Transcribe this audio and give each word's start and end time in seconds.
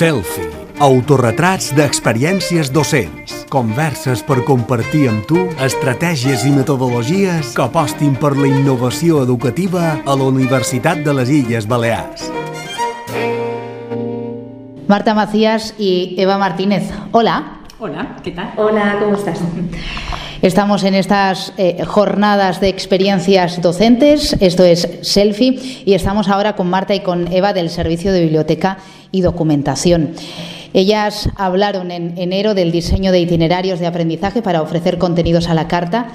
Selfie. 0.00 0.48
Autorretrats 0.80 1.74
d'experiències 1.76 2.70
docents. 2.72 3.34
Converses 3.52 4.22
per 4.24 4.38
compartir 4.48 5.02
amb 5.10 5.26
tu 5.28 5.42
estratègies 5.60 6.46
i 6.48 6.52
metodologies 6.54 7.50
que 7.52 7.66
apostin 7.66 8.14
per 8.16 8.30
la 8.38 8.48
innovació 8.48 9.20
educativa 9.26 9.98
a 10.00 10.16
la 10.16 10.30
Universitat 10.30 11.02
de 11.04 11.16
les 11.18 11.32
Illes 11.42 11.68
Balears. 11.68 12.30
Marta 14.88 15.12
Macías 15.14 15.74
y 15.78 16.14
Eva 16.16 16.38
Martínez. 16.38 16.90
Hola. 17.12 17.60
Hola, 17.78 18.16
¿qué 18.24 18.32
tal? 18.32 18.52
Hola, 18.56 18.96
¿cómo 19.00 19.16
estás? 19.16 19.40
Estamos 20.42 20.84
en 20.84 20.94
estas 20.94 21.52
eh, 21.58 21.84
jornadas 21.84 22.62
de 22.62 22.70
experiencias 22.70 23.60
docentes, 23.60 24.34
esto 24.40 24.64
es 24.64 24.88
Selfie, 25.02 25.82
y 25.84 25.92
estamos 25.92 26.28
ahora 26.28 26.56
con 26.56 26.70
Marta 26.70 26.94
y 26.94 27.00
con 27.00 27.30
Eva 27.30 27.52
del 27.52 27.68
Servicio 27.68 28.10
de 28.10 28.22
Biblioteca 28.22 28.78
y 29.12 29.20
Documentación. 29.20 30.14
Ellas 30.72 31.28
hablaron 31.36 31.90
en 31.90 32.16
enero 32.16 32.54
del 32.54 32.72
diseño 32.72 33.12
de 33.12 33.20
itinerarios 33.20 33.80
de 33.80 33.86
aprendizaje 33.86 34.40
para 34.40 34.62
ofrecer 34.62 34.96
contenidos 34.96 35.46
a 35.48 35.54
la 35.54 35.68
carta. 35.68 36.06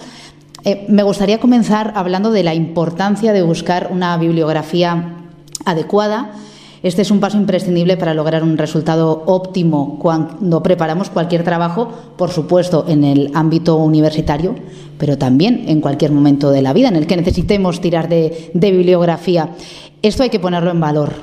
Eh, 0.63 0.87
me 0.89 1.03
gustaría 1.03 1.39
comenzar 1.39 1.93
hablando 1.95 2.31
de 2.31 2.41
la 2.41 2.55
importancia 2.55 3.31
de 3.31 3.43
buscar 3.43 3.89
una 3.91 4.17
bibliografía 4.17 5.17
adecuada 5.65 6.31
este 6.85 7.01
es 7.01 7.09
un 7.09 7.19
paso 7.19 7.37
imprescindible 7.37 7.97
para 7.97 8.13
lograr 8.13 8.43
un 8.43 8.59
resultado 8.59 9.23
óptimo 9.25 9.97
cuando 9.99 10.61
preparamos 10.61 11.09
cualquier 11.09 11.43
trabajo, 11.43 11.91
por 12.15 12.29
supuesto, 12.29 12.85
en 12.87 13.03
el 13.03 13.31
ámbito 13.33 13.77
universitario, 13.77 14.53
pero 14.99 15.17
también 15.17 15.63
en 15.67 15.81
cualquier 15.81 16.11
momento 16.11 16.51
de 16.51 16.61
la 16.61 16.73
vida 16.73 16.89
en 16.89 16.95
el 16.95 17.07
que 17.07 17.17
necesitemos 17.17 17.81
tirar 17.81 18.07
de, 18.07 18.51
bibliografía. 18.53 19.49
Esto 20.03 20.21
hay 20.21 20.29
que 20.29 20.39
ponerlo 20.39 20.69
en 20.69 20.79
valor 20.79 21.13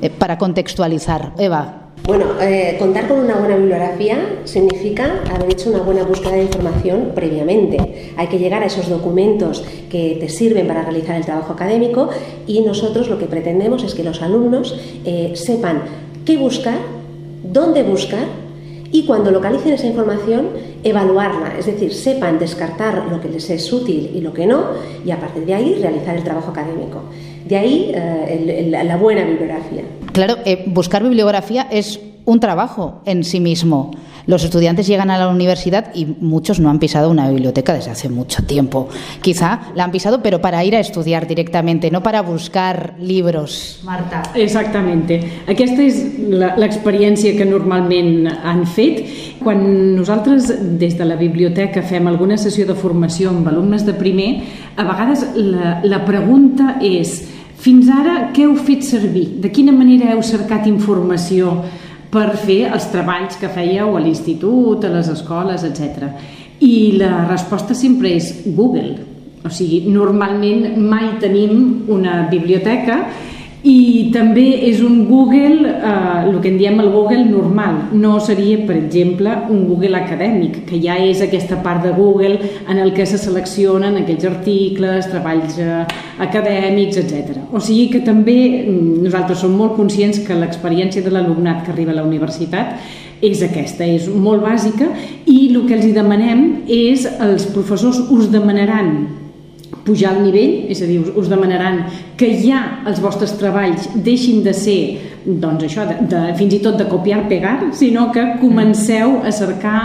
eh, 0.00 0.10
para 0.10 0.38
contextualizar. 0.38 1.34
Eva, 1.38 1.81
bueno, 2.04 2.24
eh, 2.40 2.76
contar 2.80 3.06
con 3.06 3.20
una 3.20 3.36
buena 3.36 3.56
bibliografía 3.56 4.40
significa 4.44 5.20
haber 5.32 5.52
hecho 5.52 5.70
una 5.70 5.82
buena 5.82 6.02
búsqueda 6.02 6.32
de 6.32 6.42
información 6.42 7.12
previamente. 7.14 8.12
Hay 8.16 8.26
que 8.26 8.38
llegar 8.38 8.64
a 8.64 8.66
esos 8.66 8.88
documentos 8.88 9.64
que 9.88 10.16
te 10.18 10.28
sirven 10.28 10.66
para 10.66 10.82
realizar 10.82 11.14
el 11.14 11.24
trabajo 11.24 11.52
académico 11.52 12.08
y 12.46 12.62
nosotros 12.62 13.08
lo 13.08 13.18
que 13.20 13.26
pretendemos 13.26 13.84
es 13.84 13.94
que 13.94 14.02
los 14.02 14.20
alumnos 14.20 14.76
eh, 15.04 15.32
sepan 15.36 15.82
qué 16.26 16.36
buscar, 16.38 16.78
dónde 17.44 17.84
buscar 17.84 18.26
y 18.92 19.06
cuando 19.06 19.30
localicen 19.30 19.72
esa 19.72 19.86
información 19.86 20.50
evaluarla, 20.84 21.58
es 21.58 21.66
decir, 21.66 21.92
sepan 21.94 22.38
descartar 22.38 23.06
lo 23.10 23.20
que 23.20 23.28
les 23.28 23.48
es 23.50 23.72
útil 23.72 24.10
y 24.14 24.20
lo 24.20 24.32
que 24.32 24.46
no 24.46 24.66
y 25.04 25.10
a 25.10 25.18
partir 25.18 25.46
de 25.46 25.54
ahí 25.54 25.78
realizar 25.80 26.14
el 26.14 26.22
trabajo 26.22 26.50
académico. 26.50 27.02
De 27.46 27.56
ahí 27.56 27.92
eh, 27.94 28.68
la 28.84 28.96
buena 28.96 29.24
bibliografía. 29.24 29.82
Claro, 30.12 30.36
eh, 30.44 30.64
buscar 30.66 31.02
bibliografía 31.02 31.66
es 31.70 31.98
un 32.24 32.40
trabajo 32.40 33.02
en 33.04 33.24
sí 33.24 33.40
mismo. 33.40 33.92
Los 34.26 34.44
estudiantes 34.44 34.86
llegan 34.86 35.10
a 35.10 35.18
la 35.18 35.28
universidad 35.28 35.92
y 35.94 36.06
muchos 36.06 36.60
no 36.60 36.70
han 36.70 36.78
pisado 36.78 37.10
una 37.10 37.28
biblioteca 37.28 37.74
desde 37.74 37.90
hace 37.90 38.08
mucho 38.08 38.44
tiempo. 38.44 38.88
Quizá 39.20 39.62
la 39.74 39.84
han 39.84 39.90
pisado, 39.90 40.22
pero 40.22 40.40
para 40.40 40.64
ir 40.64 40.76
a 40.76 40.80
estudiar 40.80 41.26
directamente, 41.26 41.90
no 41.90 42.02
para 42.02 42.22
buscar 42.22 42.94
libros. 43.00 43.80
Marta. 43.82 44.22
Exactamente. 44.34 45.18
Aquesta 45.50 45.82
és 45.82 45.98
l'experiència 46.30 47.34
que 47.34 47.46
normalment 47.48 48.30
han 48.30 48.62
fet. 48.70 49.02
Quan 49.42 49.64
nosaltres 49.96 50.52
des 50.78 50.94
de 50.94 51.04
la 51.04 51.18
biblioteca 51.18 51.82
fem 51.82 52.06
alguna 52.06 52.38
sessió 52.38 52.66
de 52.68 52.78
formació 52.78 53.34
amb 53.34 53.50
alumnes 53.50 53.82
de 53.82 53.96
primer, 53.98 54.30
a 54.76 54.86
vegades 54.86 55.26
la, 55.34 55.80
la 55.82 56.04
pregunta 56.06 56.76
és 56.78 57.24
fins 57.62 57.90
ara 57.90 58.30
què 58.34 58.46
heu 58.46 58.54
fet 58.58 58.86
servir? 58.86 59.40
De 59.42 59.50
quina 59.50 59.74
manera 59.74 60.14
heu 60.14 60.22
cercat 60.22 60.66
informació? 60.70 61.58
Per 62.12 62.36
fer 62.36 62.66
els 62.68 62.90
treballs 62.92 63.38
que 63.40 63.50
fèieu 63.52 63.96
a 63.96 64.02
l'institut, 64.04 64.84
a 64.84 64.92
les 64.92 65.08
escoles, 65.08 65.64
etc. 65.64 66.10
I 66.60 66.98
la 67.00 67.24
resposta 67.24 67.74
sempre 67.74 68.12
és 68.18 68.28
Google. 68.44 68.98
O 69.42 69.50
sigui, 69.50 69.80
normalment 69.90 70.76
mai 70.78 71.16
tenim 71.22 71.88
una 71.90 72.26
biblioteca 72.30 73.00
i 73.62 74.10
també 74.10 74.44
és 74.66 74.80
un 74.82 75.04
Google, 75.06 75.68
eh, 75.70 76.28
el 76.28 76.40
que 76.42 76.50
en 76.50 76.58
diem 76.58 76.80
el 76.82 76.90
Google 76.90 77.24
normal, 77.28 77.76
no 77.92 78.18
seria, 78.20 78.58
per 78.66 78.76
exemple, 78.76 79.30
un 79.50 79.68
Google 79.68 80.00
acadèmic, 80.00 80.64
que 80.66 80.80
ja 80.82 80.96
és 80.98 81.22
aquesta 81.22 81.60
part 81.62 81.84
de 81.86 81.92
Google 81.94 82.40
en 82.68 82.78
el 82.82 82.92
que 82.92 83.06
se 83.06 83.18
seleccionen 83.22 84.00
aquells 84.00 84.26
articles, 84.26 85.06
treballs 85.12 85.60
eh, 85.62 85.84
acadèmics, 86.18 86.98
etc. 87.04 87.38
O 87.52 87.62
sigui 87.62 87.88
que 87.94 88.02
també 88.02 88.66
mm, 88.66 89.06
nosaltres 89.06 89.44
som 89.46 89.54
molt 89.54 89.78
conscients 89.78 90.18
que 90.26 90.34
l'experiència 90.34 91.02
de 91.02 91.14
l'alumnat 91.14 91.62
que 91.64 91.72
arriba 91.72 91.94
a 91.94 92.00
la 92.00 92.06
universitat 92.08 92.78
és 93.22 93.42
aquesta, 93.46 93.86
és 93.86 94.08
molt 94.10 94.42
bàsica 94.42 94.90
i 95.30 95.46
el 95.52 95.62
que 95.68 95.78
els 95.78 95.92
demanem 95.94 96.64
és 96.66 97.06
els 97.22 97.46
professors 97.54 98.02
us 98.10 98.32
demanaran 98.32 99.21
pujar 99.86 100.16
el 100.16 100.24
nivell, 100.26 100.70
és 100.70 100.82
a 100.82 100.88
dir, 100.88 101.00
us, 101.02 101.10
us 101.18 101.30
demanaran 101.30 101.82
que 102.18 102.30
ja 102.42 102.84
els 102.86 103.00
vostres 103.02 103.34
treballs 103.38 103.88
deixin 104.04 104.42
de 104.46 104.54
ser 104.54 104.80
doncs 105.24 105.66
això, 105.66 105.86
de, 105.88 105.98
de, 106.10 106.22
fins 106.38 106.56
i 106.56 106.62
tot 106.62 106.78
de 106.78 106.88
copiar-pegar, 106.90 107.58
sinó 107.78 108.10
que 108.14 108.24
comenceu 108.40 109.20
a 109.26 109.32
cercar 109.34 109.78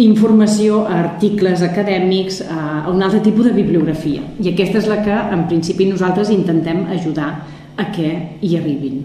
informació 0.00 0.82
a 0.88 0.98
articles 0.98 1.62
acadèmics, 1.62 2.40
a, 2.50 2.84
a 2.84 2.90
un 2.90 3.02
altre 3.02 3.20
tipus 3.22 3.46
de 3.46 3.54
bibliografia. 3.54 4.24
I 4.42 4.50
aquesta 4.52 4.80
és 4.82 4.88
la 4.90 4.98
que, 5.04 5.14
en 5.14 5.46
principi, 5.50 5.86
nosaltres 5.86 6.32
intentem 6.34 6.84
ajudar 6.96 7.30
a 7.76 7.90
que 7.94 8.10
hi 8.42 8.56
arribin. 8.58 9.04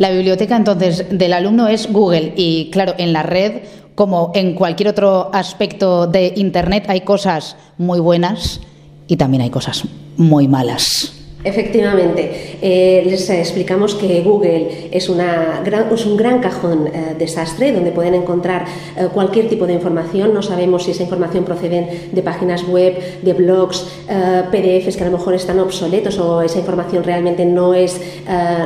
La 0.00 0.10
biblioteca 0.10 0.56
entonces 0.56 1.04
del 1.10 1.34
alumno 1.34 1.68
es 1.68 1.90
Google 1.92 2.32
y 2.36 2.70
claro, 2.72 2.94
en 2.96 3.12
la 3.12 3.22
red, 3.22 3.62
como 3.94 4.32
en 4.34 4.54
cualquier 4.54 4.88
otro 4.88 5.28
aspecto 5.34 6.06
de 6.06 6.32
Internet, 6.36 6.86
hay 6.88 7.02
cosas 7.02 7.56
muy 7.76 8.00
buenas 8.00 8.62
y 9.10 9.16
también 9.16 9.42
hay 9.42 9.50
cosas 9.50 9.82
muy 10.16 10.46
malas. 10.46 11.12
Efectivamente, 11.42 12.58
eh, 12.60 13.02
les 13.06 13.30
explicamos 13.30 13.94
que 13.94 14.20
Google 14.20 14.90
es, 14.90 15.08
una 15.08 15.62
es 15.90 16.04
un 16.04 16.16
gran 16.18 16.40
cajón 16.40 16.88
eh, 16.88 17.14
desastre 17.18 17.72
donde 17.72 17.92
pueden 17.92 18.12
encontrar 18.12 18.66
eh, 18.94 19.08
cualquier 19.12 19.48
tipo 19.48 19.66
de 19.66 19.72
información. 19.72 20.34
No 20.34 20.42
sabemos 20.42 20.84
si 20.84 20.90
esa 20.90 21.02
información 21.02 21.44
procede 21.44 22.10
de 22.12 22.22
páginas 22.22 22.68
web, 22.68 23.22
de 23.22 23.32
blogs, 23.32 23.86
PDFs 24.50 24.96
que 24.96 25.04
a 25.04 25.06
lo 25.08 25.16
mejor 25.16 25.34
están 25.34 25.60
obsoletos 25.60 26.18
o 26.18 26.42
esa 26.42 26.58
información 26.58 27.04
realmente 27.04 27.46
no, 27.46 27.74
es, 27.74 28.00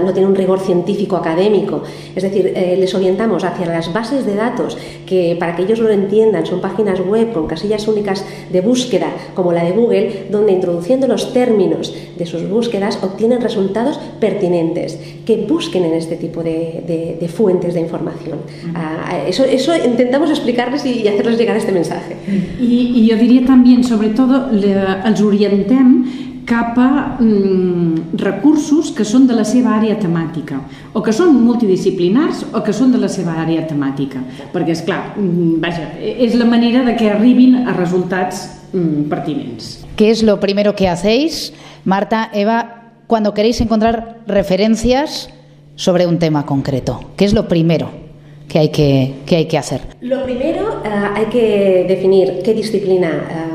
no 0.02 0.12
tiene 0.12 0.26
un 0.26 0.34
rigor 0.34 0.58
científico 0.58 1.16
académico. 1.16 1.82
Es 2.16 2.22
decir, 2.22 2.52
les 2.54 2.94
orientamos 2.94 3.44
hacia 3.44 3.66
las 3.66 3.92
bases 3.92 4.24
de 4.24 4.34
datos 4.34 4.76
que 5.06 5.36
para 5.38 5.54
que 5.54 5.62
ellos 5.62 5.80
lo 5.80 5.90
entiendan 5.90 6.46
son 6.46 6.60
páginas 6.60 7.00
web 7.00 7.32
con 7.32 7.46
casillas 7.46 7.86
únicas 7.86 8.24
de 8.50 8.60
búsqueda 8.62 9.08
como 9.34 9.52
la 9.52 9.64
de 9.64 9.72
Google, 9.72 10.26
donde 10.30 10.52
introduciendo 10.52 11.06
los 11.06 11.32
términos 11.32 11.94
de 12.16 12.26
sus 12.26 12.48
búsquedas 12.48 12.63
búsquedas 12.64 12.98
obtienen 13.02 13.40
resultados 13.40 13.98
pertinentes, 14.20 14.98
que 15.26 15.46
busquen 15.48 15.84
en 15.84 15.94
este 15.94 16.16
tipo 16.16 16.42
de, 16.42 17.16
de, 17.20 17.28
fuentes 17.28 17.74
de 17.74 17.80
información. 17.80 18.38
Uh, 18.74 19.28
eso, 19.28 19.44
eso, 19.44 19.72
intentamos 19.76 20.30
explicarles 20.30 20.84
y, 20.86 21.02
y, 21.02 21.08
hacerles 21.08 21.38
llegar 21.38 21.56
este 21.56 21.72
mensaje. 21.72 22.16
I, 22.60 22.92
i 22.96 23.08
jo 23.10 23.18
diria 23.20 23.44
també, 23.46 23.76
sobretot, 23.84 24.52
els 24.54 25.20
orientem 25.24 26.04
cap 26.44 26.76
a 26.78 27.16
mm, 27.18 28.16
recursos 28.20 28.92
que 28.92 29.04
són 29.08 29.26
de 29.26 29.36
la 29.36 29.46
seva 29.48 29.74
àrea 29.78 29.96
temàtica 30.00 30.60
o 30.92 31.00
que 31.04 31.12
són 31.16 31.32
multidisciplinars 31.40 32.44
o 32.52 32.60
que 32.64 32.74
són 32.76 32.92
de 32.92 33.00
la 33.00 33.08
seva 33.08 33.38
àrea 33.40 33.64
temàtica 33.66 34.20
perquè 34.52 34.76
és 34.76 34.84
clar, 34.84 35.14
mm, 35.16 35.56
vaja, 35.64 35.88
és 36.00 36.36
la 36.36 36.44
manera 36.44 36.84
de 36.84 36.96
que 37.00 37.08
arribin 37.10 37.64
a 37.64 37.72
resultats 37.72 38.44
mm, 38.74 39.08
pertinents. 39.08 39.86
Què 39.96 40.10
és 40.10 40.24
lo 40.26 40.40
primero 40.42 40.74
que 40.74 40.88
hacéis? 40.90 41.52
Marta, 41.84 42.28
Eva, 42.34 42.92
cuando 43.06 43.32
queréis 43.32 43.60
encontrar 43.60 44.20
referencias 44.26 45.30
sobre 45.76 46.06
un 46.06 46.18
tema 46.18 46.46
concreto, 46.46 47.00
¿qué 47.16 47.24
es 47.24 47.32
lo 47.32 47.48
primero 47.48 47.90
que 48.48 48.58
hay 48.58 48.68
que, 48.70 49.14
que, 49.26 49.36
hay 49.36 49.46
que 49.46 49.58
hacer? 49.58 49.80
Lo 50.00 50.22
primero 50.24 50.80
uh, 50.84 51.16
hay 51.16 51.26
que 51.26 51.86
definir 51.88 52.40
qué 52.44 52.54
disciplina 52.54 53.53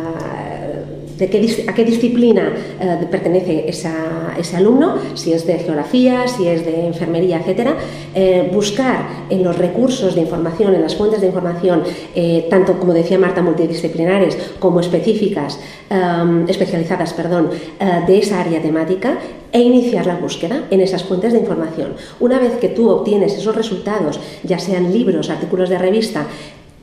de 1.19 1.65
a 1.67 1.73
qué 1.73 1.85
disciplina 1.85 2.53
eh, 2.79 3.07
pertenece 3.11 3.67
ese 3.67 4.55
alumno, 4.55 4.95
si 5.15 5.33
es 5.33 5.45
de 5.45 5.59
geografía, 5.59 6.27
si 6.27 6.47
es 6.47 6.65
de 6.65 6.87
enfermería, 6.87 7.39
etcétera, 7.39 7.75
eh, 8.15 8.49
buscar 8.53 9.25
en 9.29 9.43
los 9.43 9.57
recursos 9.57 10.15
de 10.15 10.21
información, 10.21 10.73
en 10.73 10.81
las 10.81 10.95
fuentes 10.95 11.19
de 11.19 11.27
información, 11.27 11.83
eh, 12.15 12.47
tanto 12.49 12.79
como 12.79 12.93
decía 12.93 13.19
Marta, 13.19 13.41
multidisciplinares 13.41 14.37
como 14.59 14.79
específicas, 14.79 15.59
especializadas, 16.47 17.13
perdón, 17.13 17.49
de 18.07 18.17
esa 18.19 18.39
área 18.39 18.61
temática 18.61 19.17
e 19.51 19.59
iniciar 19.59 20.05
la 20.05 20.17
búsqueda 20.17 20.65
en 20.69 20.81
esas 20.81 21.03
fuentes 21.03 21.33
de 21.33 21.39
información. 21.39 21.93
Una 22.19 22.37
vez 22.37 22.57
que 22.57 22.69
tú 22.69 22.89
obtienes 22.89 23.35
esos 23.35 23.55
resultados, 23.55 24.19
ya 24.43 24.59
sean 24.59 24.93
libros, 24.93 25.31
artículos 25.31 25.69
de 25.69 25.79
revista, 25.79 26.27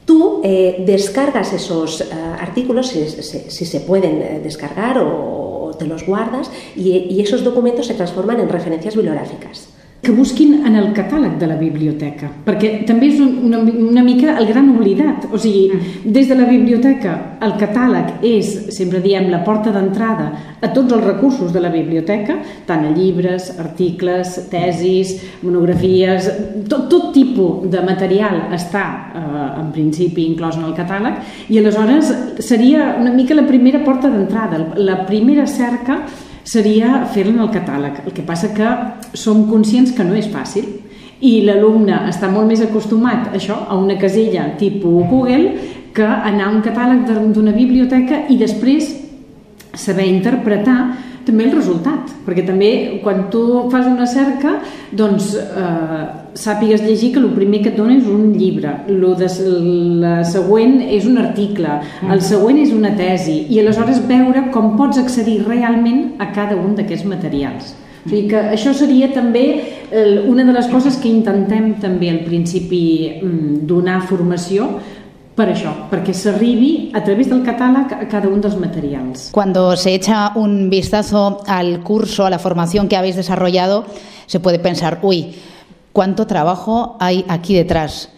Tú 0.07 0.41
eh, 0.45 0.85
descargas 0.87 1.53
esos 1.53 2.01
eh, 2.01 2.05
artículos, 2.41 2.87
si, 2.87 3.09
si, 3.09 3.67
se 3.67 3.81
pueden 3.81 4.23
eh, 4.23 4.41
descargar 4.43 4.99
o, 4.99 5.75
te 5.77 5.85
los 5.85 6.07
guardas, 6.07 6.51
y, 6.77 7.21
esos 7.21 7.43
documentos 7.45 7.87
se 7.89 7.95
transforman 7.95 8.41
en 8.41 8.49
referencias 8.49 8.95
bibliográficas. 8.95 9.69
Que 10.03 10.13
busquin 10.13 10.67
en 10.67 10.77
el 10.79 10.93
catàleg 10.95 11.35
de 11.41 11.47
la 11.51 11.57
biblioteca, 11.59 12.29
perquè 12.47 12.85
també 12.87 13.09
és 13.11 13.21
una, 13.23 13.59
una 13.59 14.03
mica 14.07 14.37
el 14.39 14.47
gran 14.47 14.69
oblidat. 14.71 15.25
O 15.33 15.39
sigui, 15.41 15.71
mm. 15.73 16.13
des 16.15 16.29
de 16.31 16.37
la 16.39 16.47
biblioteca 16.47 17.15
el 17.43 17.57
catàleg 17.59 18.23
és, 18.27 18.53
sempre 18.77 19.01
diem, 19.03 19.27
la 19.33 19.43
porta 19.47 19.73
d'entrada 19.75 20.29
a 20.61 20.71
tots 20.75 20.95
els 20.95 21.05
recursos 21.05 21.53
de 21.53 21.63
la 21.65 21.73
biblioteca, 21.75 22.39
tant 22.69 22.85
a 22.87 22.93
llibres, 22.95 23.49
articles, 23.59 24.37
tesis, 24.53 25.17
monografies, 25.43 26.31
tot, 26.71 26.87
tot 26.93 27.11
tipus 27.17 27.67
de 27.73 27.83
material 27.87 28.55
està 28.55 28.85
eh, 29.11 29.49
en 29.63 29.73
principi 29.75 30.29
inclòs 30.31 30.61
en 30.61 30.69
el 30.69 30.77
catàleg 30.77 31.51
i 31.51 31.59
aleshores 31.59 32.13
seria 32.45 32.93
una 33.01 33.13
mica 33.15 33.35
la 33.35 33.47
primera 33.49 33.83
porta 33.85 34.11
d'entrada, 34.13 34.63
la 34.77 35.01
primera 35.09 35.47
cerca 35.51 36.03
seria 36.47 37.03
fer-la 37.13 37.35
en 37.35 37.45
el 37.45 37.53
catàleg. 37.55 38.03
El 38.07 38.15
que 38.15 38.25
passa 38.27 38.53
que 38.55 38.69
som 39.19 39.47
conscients 39.51 39.93
que 39.93 40.07
no 40.07 40.15
és 40.17 40.29
fàcil 40.31 40.69
i 41.21 41.41
l'alumne 41.47 42.05
està 42.11 42.29
molt 42.31 42.49
més 42.49 42.63
acostumat 42.63 43.31
a 43.31 43.37
això, 43.39 43.57
a 43.67 43.77
una 43.77 43.97
casella 43.99 44.53
tipus 44.61 45.09
Google, 45.11 45.73
que 45.97 46.05
anar 46.07 46.51
a 46.51 46.53
un 46.53 46.63
catàleg 46.63 47.33
d'una 47.35 47.55
biblioteca 47.57 48.27
i 48.29 48.37
després 48.39 48.93
saber 49.77 50.07
interpretar 50.09 50.79
també 51.27 51.47
el 51.49 51.57
resultat, 51.57 52.13
perquè 52.27 52.45
també 52.47 52.71
quan 53.03 53.27
tu 53.33 53.43
fas 53.73 53.87
una 53.91 54.07
cerca 54.07 54.57
doncs 54.95 55.33
eh, 55.37 56.03
sàpigues 56.39 56.85
llegir 56.85 57.13
que 57.15 57.23
el 57.23 57.33
primer 57.35 57.63
que 57.65 57.73
et 57.73 57.79
dona 57.79 57.97
és 57.97 58.07
un 58.11 58.31
llibre, 58.37 58.73
lo 58.89 59.15
de, 59.19 59.31
la 60.03 60.21
següent 60.29 60.79
és 60.85 61.09
un 61.09 61.19
article, 61.23 61.81
el 62.07 62.23
següent 62.23 62.61
és 62.63 62.75
una 62.77 62.93
tesi, 62.99 63.41
i 63.51 63.59
aleshores 63.63 64.05
veure 64.07 64.47
com 64.55 64.77
pots 64.79 65.01
accedir 65.03 65.41
realment 65.47 66.15
a 66.23 66.31
cada 66.37 66.59
un 66.61 66.77
d'aquests 66.79 67.09
materials. 67.11 67.75
O 68.07 68.09
sigui 68.09 68.29
que 68.31 68.39
això 68.55 68.71
seria 68.77 69.09
també 69.11 69.47
una 70.31 70.45
de 70.47 70.53
les 70.55 70.69
coses 70.71 70.95
que 71.03 71.11
intentem 71.11 71.73
també 71.83 72.13
al 72.13 72.21
principi 72.27 72.83
mm, 73.19 73.67
donar 73.67 74.05
formació 74.07 74.69
per 75.37 75.51
això, 75.53 75.73
perquè 75.91 76.15
s'arribi 76.17 76.91
a 76.97 77.03
través 77.05 77.29
del 77.29 77.43
catàleg 77.45 77.93
a 77.93 78.07
cada 78.09 78.31
un 78.33 78.41
dels 78.41 78.57
materials. 78.57 79.29
Cuando 79.33 79.77
se 79.77 79.93
echa 79.95 80.33
un 80.35 80.71
vistazo 80.71 81.43
al 81.47 81.83
curso, 81.83 82.25
a 82.25 82.31
la 82.31 82.39
formación 82.39 82.89
que 82.89 82.97
habéis 82.97 83.17
desarrollado, 83.17 83.85
se 84.27 84.41
puede 84.41 84.59
pensar, 84.59 84.99
uy, 85.03 85.35
¿cuánto 85.93 86.27
trabajo 86.27 86.97
hay 87.01 87.25
aquí 87.29 87.55
detrás? 87.55 88.11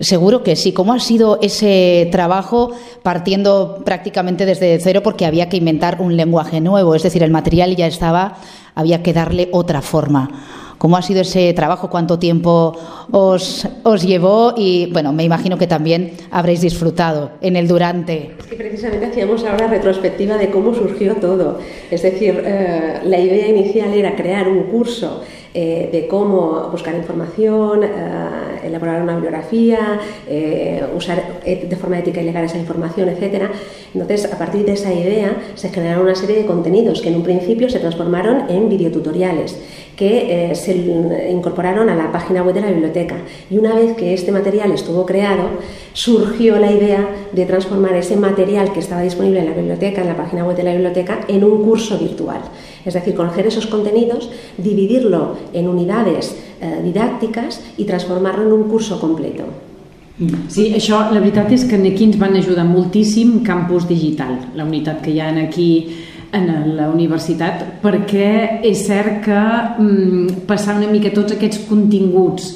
Seguro 0.00 0.42
que 0.42 0.56
sí. 0.56 0.72
¿Cómo 0.72 0.92
ha 0.92 0.98
sido 0.98 1.38
ese 1.40 2.08
trabajo 2.10 2.72
partiendo 3.02 3.82
prácticamente 3.84 4.44
desde 4.44 4.80
cero 4.80 5.02
porque 5.04 5.24
había 5.24 5.48
que 5.48 5.58
inventar 5.58 6.00
un 6.00 6.16
lenguaje 6.16 6.60
nuevo? 6.60 6.96
Es 6.96 7.04
decir, 7.04 7.22
el 7.22 7.30
material 7.30 7.76
ya 7.76 7.86
estaba, 7.86 8.38
había 8.74 9.02
que 9.04 9.12
darle 9.12 9.50
otra 9.52 9.82
forma. 9.82 10.30
¿Cómo 10.78 10.96
ha 10.96 11.02
sido 11.02 11.20
ese 11.22 11.52
trabajo? 11.54 11.90
¿Cuánto 11.90 12.18
tiempo 12.18 12.76
os, 13.10 13.66
os 13.82 14.02
llevó? 14.02 14.54
Y 14.56 14.90
bueno, 14.92 15.12
me 15.12 15.24
imagino 15.24 15.58
que 15.58 15.66
también 15.66 16.12
habréis 16.30 16.60
disfrutado 16.60 17.32
en 17.40 17.56
el 17.56 17.68
durante. 17.68 18.34
Es 18.38 18.46
que 18.46 18.56
precisamente 18.56 19.06
hacíamos 19.06 19.44
ahora 19.44 19.68
retrospectiva 19.68 20.36
de 20.36 20.50
cómo 20.50 20.74
surgió 20.74 21.16
todo. 21.16 21.58
Es 21.90 22.02
decir, 22.02 22.42
eh, 22.44 23.00
la 23.04 23.18
idea 23.18 23.48
inicial 23.48 23.94
era 23.94 24.16
crear 24.16 24.48
un 24.48 24.64
curso 24.64 25.22
eh, 25.56 25.88
de 25.92 26.08
cómo 26.08 26.68
buscar 26.72 26.96
información, 26.96 27.84
eh, 27.84 27.88
elaborar 28.64 29.00
una 29.00 29.14
bibliografía, 29.14 30.00
eh, 30.26 30.82
usar 30.96 31.22
de 31.44 31.76
forma 31.76 31.96
ética 31.96 32.20
y 32.20 32.24
legal 32.24 32.44
esa 32.44 32.58
información, 32.58 33.08
etc. 33.08 33.44
Entonces, 33.94 34.32
a 34.32 34.36
partir 34.36 34.64
de 34.64 34.72
esa 34.72 34.92
idea 34.92 35.36
se 35.54 35.68
generaron 35.68 36.06
una 36.06 36.16
serie 36.16 36.38
de 36.38 36.46
contenidos 36.46 37.00
que 37.00 37.10
en 37.10 37.14
un 37.14 37.22
principio 37.22 37.70
se 37.70 37.78
transformaron 37.78 38.50
en 38.50 38.68
videotutoriales 38.68 39.56
que 39.96 40.52
se 40.54 40.74
incorporaron 41.30 41.88
a 41.88 41.94
la 41.94 42.10
página 42.10 42.42
web 42.42 42.54
de 42.54 42.60
la 42.60 42.70
biblioteca. 42.70 43.16
Y 43.50 43.58
una 43.58 43.74
vez 43.74 43.96
que 43.96 44.14
este 44.14 44.32
material 44.32 44.72
estuvo 44.72 45.06
creado, 45.06 45.48
surgió 45.92 46.58
la 46.58 46.72
idea 46.72 47.08
de 47.32 47.46
transformar 47.46 47.94
ese 47.94 48.16
material 48.16 48.72
que 48.72 48.80
estaba 48.80 49.02
disponible 49.02 49.40
en 49.40 49.46
la 49.46 49.54
biblioteca, 49.54 50.02
en 50.02 50.08
la 50.08 50.16
página 50.16 50.44
web 50.44 50.56
de 50.56 50.64
la 50.64 50.72
biblioteca, 50.72 51.20
en 51.28 51.44
un 51.44 51.62
curso 51.64 51.98
virtual. 51.98 52.40
Es 52.84 52.94
decir, 52.94 53.14
coger 53.14 53.46
esos 53.46 53.66
contenidos, 53.66 54.30
dividirlo 54.58 55.36
en 55.52 55.68
unidades 55.68 56.36
eh, 56.60 56.80
didàctiques 56.84 57.60
i 57.78 57.84
transformar-lo 57.84 58.46
en 58.46 58.52
un 58.52 58.68
curso 58.68 59.00
completo. 59.00 59.44
Sí, 60.46 60.68
això 60.76 61.00
la 61.10 61.18
veritat 61.18 61.50
és 61.52 61.64
que 61.66 61.74
aquí 61.74 62.06
ens 62.06 62.18
van 62.20 62.36
ajudar 62.38 62.62
moltíssim 62.68 63.40
Campus 63.42 63.88
Digital, 63.88 64.36
la 64.54 64.62
unitat 64.62 65.00
que 65.02 65.10
hi 65.10 65.18
ha 65.18 65.32
aquí 65.42 65.70
en 66.34 66.50
la 66.76 66.90
universitat, 66.90 67.64
perquè 67.82 68.60
és 68.66 68.84
cert 68.88 69.22
que 69.24 69.40
mm, 69.78 70.44
passar 70.48 70.78
una 70.80 70.90
mica 70.90 71.14
tots 71.14 71.36
aquests 71.36 71.64
continguts 71.68 72.54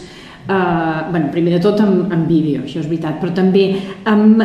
Uh, 0.48 1.10
bueno, 1.10 1.28
primer 1.30 1.52
de 1.52 1.58
tot 1.60 1.76
amb, 1.84 2.06
amb 2.08 2.24
vídeo, 2.24 2.62
això 2.64 2.78
és 2.80 2.86
veritat, 2.88 3.18
però 3.20 3.34
també 3.36 3.66
amb 4.08 4.40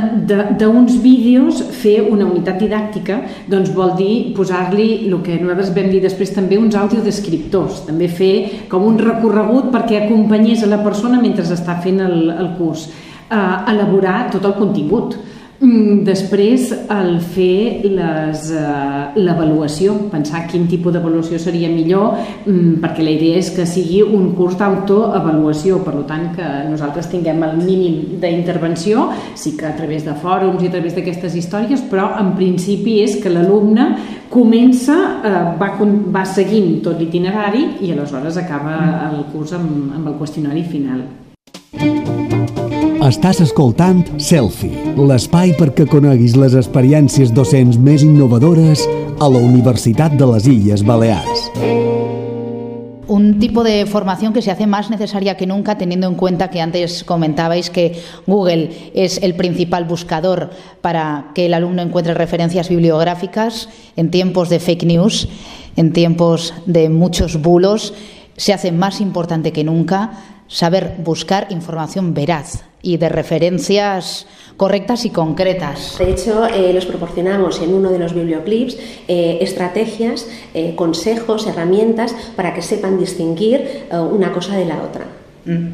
d'uns 0.59 0.97
vídeos 0.99 1.61
fer 1.79 2.01
una 2.03 2.25
unitat 2.27 2.57
didàctica 2.59 3.21
doncs 3.47 3.71
vol 3.71 3.93
dir 3.95 4.33
posar-li 4.35 5.05
el 5.07 5.15
que 5.23 5.37
nosaltres 5.39 5.71
vam 5.71 5.87
dir 5.93 6.01
després 6.03 6.35
també 6.35 6.59
uns 6.59 6.75
audiodescriptors, 6.75 7.85
també 7.87 8.09
fer 8.11 8.33
com 8.67 8.83
un 8.83 8.99
recorregut 8.99 9.71
perquè 9.71 10.01
acompanyés 10.01 10.65
a 10.67 10.73
la 10.73 10.81
persona 10.83 11.21
mentre 11.23 11.47
està 11.47 11.77
fent 11.79 12.03
el, 12.03 12.33
el 12.35 12.51
curs, 12.59 12.89
uh, 13.31 13.63
elaborar 13.71 14.25
tot 14.35 14.43
el 14.43 14.59
contingut 14.59 15.15
després, 16.03 16.71
el 16.91 17.13
fer 17.23 17.85
uh, 17.87 19.13
l'avaluació, 19.15 19.95
pensar 20.11 20.43
quin 20.51 20.65
tipus 20.67 20.91
d'avaluació 20.95 21.39
seria 21.39 21.69
millor, 21.71 22.17
um, 22.49 22.75
perquè 22.83 23.05
la 23.05 23.13
idea 23.15 23.39
és 23.39 23.51
que 23.55 23.65
sigui 23.69 24.01
un 24.03 24.33
curs 24.37 24.57
d'autoavaluació, 24.59 25.79
per 25.85 25.95
tant 26.09 26.29
que 26.35 26.49
nosaltres 26.67 27.07
tinguem 27.11 27.43
el 27.47 27.55
mínim 27.61 28.19
d'intervenció, 28.19 29.07
sí 29.39 29.55
que 29.59 29.69
a 29.69 29.75
través 29.77 30.03
de 30.03 30.17
fòrums 30.19 30.63
i 30.63 30.67
a 30.67 30.75
través 30.75 30.97
d'aquestes 30.97 31.37
històries, 31.39 31.85
però 31.89 32.11
en 32.19 32.33
principi 32.35 32.99
és 33.05 33.15
que 33.23 33.31
l'alumne 33.31 33.87
comença, 34.33 34.99
uh, 35.23 35.41
va, 35.61 35.73
va 36.11 36.27
seguint 36.27 36.81
tot 36.83 36.99
l'itinerari 36.99 37.69
i 37.85 37.95
aleshores 37.95 38.41
acaba 38.41 38.77
el 39.11 39.23
curs 39.31 39.55
amb, 39.55 39.93
amb 39.95 40.11
el 40.11 40.19
qüestionari 40.19 40.67
final. 40.67 41.07
Estàs 43.03 43.41
escoltant 43.43 43.97
Selfie, 44.15 44.93
l'espai 44.95 45.49
perquè 45.57 45.83
coneguis 45.91 46.37
les 46.39 46.53
experiències 46.55 47.33
docents 47.35 47.75
més 47.75 47.99
innovadores 48.05 48.85
a 49.19 49.27
la 49.27 49.41
Universitat 49.43 50.15
de 50.15 50.29
les 50.29 50.47
Illes 50.47 50.85
Balears. 50.87 51.41
Un 53.11 53.27
tipo 53.41 53.65
de 53.67 53.85
formación 53.91 54.31
que 54.31 54.41
se 54.41 54.51
hace 54.51 54.67
más 54.67 54.89
necesaria 54.89 55.35
que 55.35 55.45
nunca, 55.45 55.77
teniendo 55.77 56.07
en 56.07 56.15
cuenta 56.15 56.49
que 56.49 56.61
antes 56.61 57.03
comentabais 57.03 57.69
que 57.69 57.99
Google 58.25 58.71
es 58.93 59.21
el 59.21 59.35
principal 59.35 59.83
buscador 59.83 60.51
para 60.79 61.31
que 61.35 61.47
el 61.47 61.55
alumno 61.55 61.81
encuentre 61.81 62.13
referencias 62.13 62.69
bibliográficas 62.69 63.67
en 63.97 64.11
tiempos 64.11 64.47
de 64.47 64.61
fake 64.61 64.85
news, 64.85 65.27
en 65.75 65.91
tiempos 65.91 66.53
de 66.65 66.87
muchos 66.87 67.41
bulos. 67.41 67.93
Se 68.37 68.53
hace 68.53 68.71
más 68.71 69.01
importante 69.01 69.51
que 69.51 69.65
nunca 69.65 70.23
saber 70.47 70.95
buscar 71.03 71.47
información 71.49 72.13
veraz 72.13 72.63
y 72.83 72.97
de 72.97 73.09
referencias 73.09 74.27
correctas 74.57 75.05
y 75.05 75.09
concretas. 75.09 75.95
De 75.97 76.11
hecho, 76.11 76.45
eh, 76.45 76.71
los 76.73 76.85
proporcionamos 76.85 77.59
en 77.61 77.73
uno 77.73 77.89
de 77.89 77.97
los 77.97 78.13
biblioclips 78.13 78.77
eh, 79.07 79.39
estrategias, 79.41 80.27
eh, 80.53 80.75
consejos, 80.75 81.47
herramientas 81.47 82.13
para 82.35 82.53
que 82.53 82.61
sepan 82.61 82.99
distinguir 82.99 83.87
una 83.91 84.31
cosa 84.31 84.55
de 84.57 84.65
la 84.65 84.83
otra. 84.83 85.22
Mm. 85.45 85.67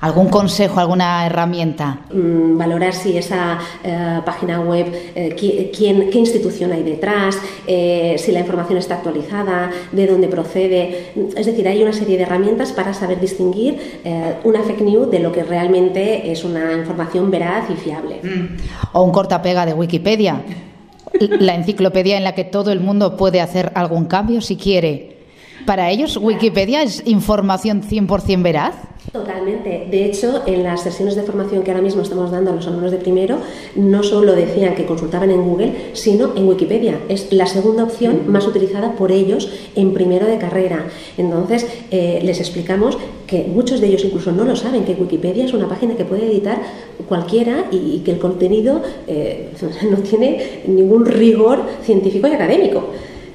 ¿Algún 0.00 0.28
consejo, 0.28 0.80
alguna 0.80 1.26
herramienta? 1.26 2.00
Mm, 2.12 2.56
valorar 2.56 2.94
si 2.94 3.16
esa 3.18 3.58
eh, 3.84 4.20
página 4.24 4.60
web, 4.60 4.86
eh, 5.14 5.36
quién, 5.76 6.10
qué 6.10 6.18
institución 6.18 6.72
hay 6.72 6.82
detrás, 6.82 7.38
eh, 7.66 8.16
si 8.18 8.32
la 8.32 8.40
información 8.40 8.78
está 8.78 8.96
actualizada, 8.96 9.70
de 9.92 10.06
dónde 10.06 10.28
procede. 10.28 11.12
Es 11.36 11.46
decir, 11.46 11.68
hay 11.68 11.82
una 11.82 11.92
serie 11.92 12.16
de 12.16 12.22
herramientas 12.22 12.72
para 12.72 12.94
saber 12.94 13.20
distinguir 13.20 14.00
una 14.44 14.62
fake 14.62 14.80
news 14.80 15.10
de 15.10 15.18
lo 15.18 15.32
que 15.32 15.42
realmente 15.42 16.30
es 16.30 16.44
una 16.44 16.72
información 16.72 17.30
veraz 17.30 17.68
y 17.70 17.74
fiable. 17.74 18.20
Mm. 18.22 18.56
O 18.92 19.02
un 19.02 19.12
cortapega 19.12 19.66
de 19.66 19.74
Wikipedia, 19.74 20.42
la 21.40 21.54
enciclopedia 21.54 22.16
en 22.16 22.24
la 22.24 22.34
que 22.34 22.44
todo 22.44 22.72
el 22.72 22.80
mundo 22.80 23.16
puede 23.16 23.40
hacer 23.40 23.72
algún 23.74 24.06
cambio 24.06 24.40
si 24.40 24.56
quiere. 24.56 25.18
¿Para 25.66 25.90
ellos 25.90 26.16
Wikipedia 26.16 26.82
es 26.82 27.02
información 27.06 27.82
100% 27.82 28.42
veraz? 28.42 28.74
Totalmente. 29.12 29.88
De 29.90 30.04
hecho, 30.04 30.42
en 30.46 30.62
las 30.62 30.82
sesiones 30.82 31.16
de 31.16 31.22
formación 31.22 31.64
que 31.64 31.72
ahora 31.72 31.82
mismo 31.82 32.02
estamos 32.02 32.30
dando 32.30 32.52
a 32.52 32.54
los 32.54 32.66
alumnos 32.68 32.92
de 32.92 32.98
primero, 32.98 33.38
no 33.74 34.04
solo 34.04 34.34
decían 34.34 34.76
que 34.76 34.86
consultaban 34.86 35.32
en 35.32 35.42
Google, 35.42 35.72
sino 35.94 36.36
en 36.36 36.46
Wikipedia. 36.46 37.00
Es 37.08 37.32
la 37.32 37.46
segunda 37.46 37.82
opción 37.82 38.22
más 38.28 38.46
utilizada 38.46 38.94
por 38.94 39.10
ellos 39.10 39.50
en 39.74 39.94
primero 39.94 40.26
de 40.26 40.38
carrera. 40.38 40.86
Entonces, 41.18 41.66
eh, 41.90 42.20
les 42.22 42.38
explicamos 42.38 42.98
que 43.26 43.44
muchos 43.44 43.80
de 43.80 43.88
ellos 43.88 44.04
incluso 44.04 44.30
no 44.30 44.44
lo 44.44 44.54
saben, 44.54 44.84
que 44.84 44.92
Wikipedia 44.92 45.44
es 45.44 45.54
una 45.54 45.68
página 45.68 45.96
que 45.96 46.04
puede 46.04 46.26
editar 46.26 46.60
cualquiera 47.08 47.66
y, 47.72 48.00
que 48.04 48.12
el 48.12 48.18
contenido 48.18 48.80
eh, 49.08 49.50
no 49.90 49.96
tiene 49.98 50.62
ningún 50.66 51.04
rigor 51.04 51.62
científico 51.82 52.28
y 52.28 52.32
académico. 52.32 52.84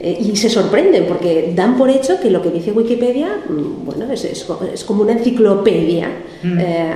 Eh, 0.06 0.20
y 0.22 0.36
se 0.36 0.52
sorprenden 0.52 1.08
porque 1.08 1.52
dan 1.56 1.76
por 1.80 1.90
hecho 1.90 2.20
que 2.20 2.30
lo 2.30 2.40
que 2.40 2.52
dice 2.52 2.72
Wikipedia, 2.72 3.42
mm, 3.50 3.86
bueno, 3.86 4.06
es, 4.12 4.24
es, 4.24 4.84
como 4.84 5.02
una 5.02 5.14
enciclopedia 5.14 6.10
mm. 6.44 6.60
eh, 6.60 6.94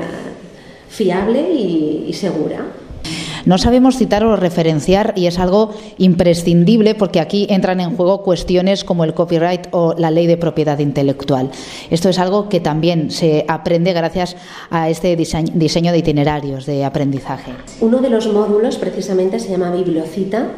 fiable 0.88 1.42
y 1.52 2.14
segura. 2.14 2.68
No 3.46 3.58
sabemos 3.58 3.98
citar 3.98 4.24
o 4.24 4.36
referenciar 4.36 5.14
y 5.16 5.26
es 5.26 5.40
algo 5.40 5.72
imprescindible 5.98 6.94
porque 6.94 7.20
aquí 7.20 7.48
entran 7.50 7.80
en 7.80 7.96
juego 7.96 8.22
cuestiones 8.22 8.84
como 8.84 9.04
el 9.04 9.16
copyright 9.16 9.68
o 9.72 9.96
la 9.98 10.12
ley 10.12 10.28
de 10.28 10.38
propiedad 10.38 10.78
intelectual. 10.78 11.50
Esto 11.90 12.10
es 12.10 12.20
algo 12.20 12.48
que 12.48 12.60
también 12.60 13.10
se 13.10 13.46
aprende 13.48 13.94
gracias 13.94 14.36
a 14.70 14.90
este 14.90 15.16
diseño 15.16 15.92
de 15.92 15.98
itinerarios 15.98 16.68
de 16.68 16.86
aprendizaje. 16.86 17.54
Uno 17.82 18.02
de 18.02 18.10
los 18.12 18.32
módulos 18.32 18.78
precisamente 18.78 19.40
se 19.40 19.50
llama 19.50 19.72
Bibliocita 19.72 20.50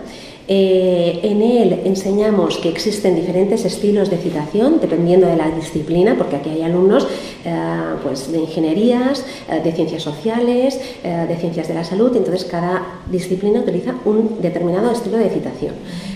eh, 0.53 1.21
en 1.23 1.41
él 1.41 1.79
enseñamos 1.85 2.57
que 2.57 2.67
existen 2.67 3.15
diferentes 3.15 3.63
estilos 3.63 4.09
de 4.09 4.17
citación 4.17 4.81
dependiendo 4.81 5.25
de 5.25 5.37
la 5.37 5.49
disciplina, 5.49 6.15
porque 6.17 6.35
aquí 6.35 6.49
hay 6.49 6.63
alumnos 6.63 7.07
eh, 7.45 7.55
pues, 8.03 8.29
de 8.29 8.39
ingenierías, 8.39 9.25
eh, 9.49 9.61
de 9.63 9.71
ciencias 9.71 10.03
sociales, 10.03 10.77
de 11.03 11.35
ciencias 11.37 11.69
de 11.69 11.73
la 11.73 11.85
salud, 11.85 12.13
entonces 12.17 12.43
cada 12.43 13.01
disciplina 13.09 13.61
utiliza 13.61 13.95
un 14.03 14.41
determinado 14.41 14.91
estilo 14.91 15.17
de 15.17 15.29
citación. 15.29 15.73